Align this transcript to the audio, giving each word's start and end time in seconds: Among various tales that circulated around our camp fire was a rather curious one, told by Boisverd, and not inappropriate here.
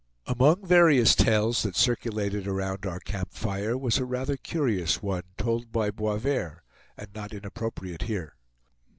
Among 0.25 0.65
various 0.65 1.13
tales 1.13 1.61
that 1.61 1.75
circulated 1.75 2.47
around 2.47 2.87
our 2.87 2.99
camp 2.99 3.33
fire 3.33 3.77
was 3.77 3.99
a 3.99 4.03
rather 4.05 4.35
curious 4.35 5.03
one, 5.03 5.25
told 5.37 5.71
by 5.71 5.91
Boisverd, 5.91 6.61
and 6.97 7.13
not 7.13 7.33
inappropriate 7.33 8.01
here. 8.01 8.35